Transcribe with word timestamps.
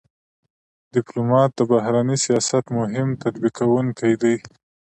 ډيپلومات 0.95 1.49
د 1.55 1.59
بهرني 1.71 2.17
سیاست 2.25 2.65
مهم 2.79 3.07
تطبیق 3.23 3.53
کوونکی 3.59 4.13
دی. 4.21 4.35